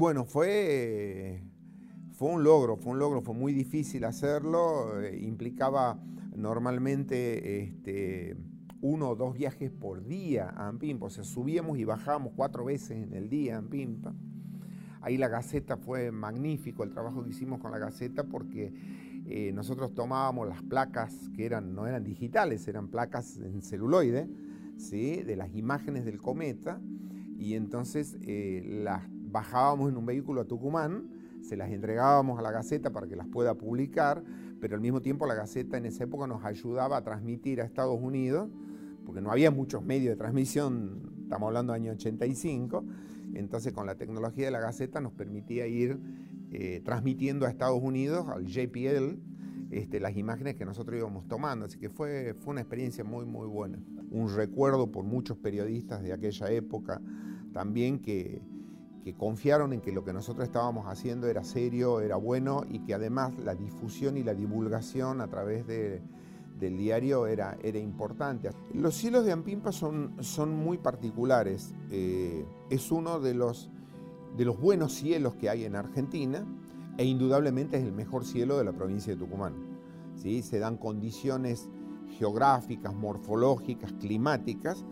[0.00, 1.42] Bueno, fue,
[2.12, 5.98] fue un logro, fue un logro, fue muy difícil hacerlo, eh, implicaba
[6.36, 8.36] normalmente este,
[8.80, 12.92] uno o dos viajes por día a Ampimpa, o sea, subíamos y bajábamos cuatro veces
[12.92, 14.14] en el día a Ampimpa.
[15.00, 18.72] Ahí la Gaceta fue magnífico el trabajo que hicimos con la Gaceta porque
[19.26, 24.28] eh, nosotros tomábamos las placas que eran, no eran digitales, eran placas en celuloide,
[24.76, 25.24] ¿sí?
[25.24, 26.80] de las imágenes del cometa,
[27.36, 31.08] y entonces eh, las bajábamos en un vehículo a Tucumán,
[31.42, 34.22] se las entregábamos a la Gaceta para que las pueda publicar,
[34.60, 37.98] pero al mismo tiempo la Gaceta en esa época nos ayudaba a transmitir a Estados
[38.00, 38.50] Unidos,
[39.04, 42.84] porque no había muchos medios de transmisión, estamos hablando del año 85,
[43.34, 45.98] entonces con la tecnología de la Gaceta nos permitía ir
[46.50, 49.18] eh, transmitiendo a Estados Unidos, al JPL,
[49.70, 53.46] este, las imágenes que nosotros íbamos tomando, así que fue, fue una experiencia muy, muy
[53.46, 53.78] buena.
[54.10, 57.02] Un recuerdo por muchos periodistas de aquella época
[57.52, 58.40] también que,
[59.04, 62.94] que confiaron en que lo que nosotros estábamos haciendo era serio, era bueno y que
[62.94, 66.02] además la difusión y la divulgación a través de,
[66.58, 68.50] del diario era, era importante.
[68.74, 71.74] Los cielos de Ampimpa son, son muy particulares.
[71.90, 73.70] Eh, es uno de los,
[74.36, 76.44] de los buenos cielos que hay en Argentina
[76.96, 79.54] e indudablemente es el mejor cielo de la provincia de Tucumán.
[80.16, 80.42] ¿sí?
[80.42, 81.68] Se dan condiciones
[82.18, 84.84] geográficas, morfológicas, climáticas,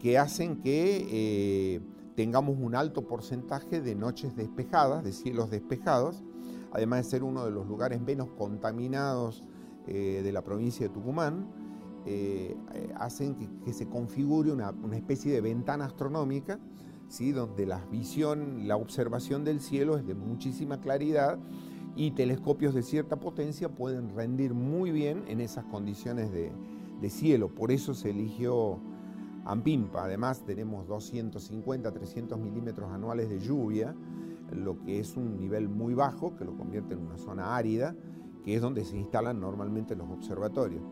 [0.00, 1.80] que hacen que eh,
[2.16, 6.24] tengamos un alto porcentaje de noches despejadas, de cielos despejados,
[6.72, 9.44] además de ser uno de los lugares menos contaminados
[9.86, 11.46] eh, de la provincia de Tucumán,
[12.06, 12.56] eh,
[12.96, 16.58] hacen que, se configure una, especie de ventana astronómica,
[17.08, 17.32] ¿sí?
[17.32, 21.38] donde la visión, la observación del cielo es de muchísima claridad
[21.96, 27.48] y telescopios de cierta potencia pueden rendir muy bien en esas condiciones de cielo.
[27.48, 28.80] Por eso se eligió
[29.46, 30.04] Ampimpa.
[30.04, 33.94] Además tenemos 250, 300 milímetros anuales de lluvia,
[34.52, 37.94] lo que es un nivel muy bajo que lo convierte en una zona árida,
[38.44, 40.82] que es donde se instalan normalmente los observatorios.